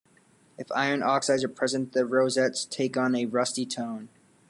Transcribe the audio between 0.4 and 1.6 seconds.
If iron oxides are